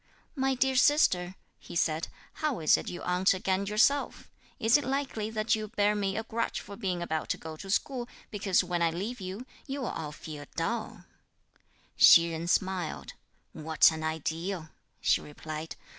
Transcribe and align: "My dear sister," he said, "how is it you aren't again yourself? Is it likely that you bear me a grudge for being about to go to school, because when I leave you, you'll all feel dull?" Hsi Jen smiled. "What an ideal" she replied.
"My 0.35 0.55
dear 0.55 0.75
sister," 0.75 1.35
he 1.59 1.75
said, 1.75 2.07
"how 2.41 2.59
is 2.59 2.75
it 2.75 2.89
you 2.89 3.03
aren't 3.03 3.35
again 3.35 3.67
yourself? 3.67 4.31
Is 4.59 4.75
it 4.75 4.83
likely 4.83 5.29
that 5.29 5.53
you 5.53 5.67
bear 5.67 5.93
me 5.95 6.17
a 6.17 6.23
grudge 6.23 6.59
for 6.59 6.75
being 6.75 7.03
about 7.03 7.29
to 7.29 7.37
go 7.37 7.55
to 7.57 7.69
school, 7.69 8.09
because 8.31 8.63
when 8.63 8.81
I 8.81 8.89
leave 8.89 9.21
you, 9.21 9.45
you'll 9.67 9.85
all 9.85 10.11
feel 10.11 10.45
dull?" 10.55 11.05
Hsi 11.97 12.31
Jen 12.31 12.47
smiled. 12.47 13.13
"What 13.53 13.91
an 13.91 14.01
ideal" 14.01 14.69
she 15.01 15.21
replied. 15.21 15.75